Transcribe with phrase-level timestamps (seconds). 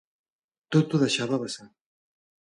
[0.75, 1.67] Tot ho deixava a vessar.